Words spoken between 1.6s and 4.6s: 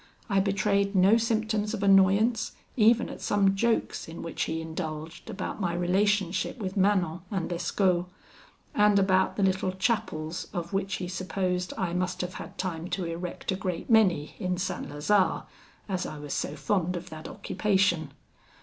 of annoyance even at some jokes in which he